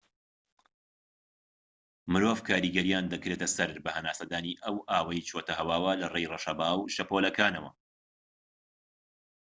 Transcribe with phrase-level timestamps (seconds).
[2.11, 7.71] مرۆڤ کاریگەریان دەکرێتە سەر بە هەناسەدانی ئەو ئاوەی چۆتە هەواوە لەڕێی ڕەشەبا و شەپۆلەکانەوە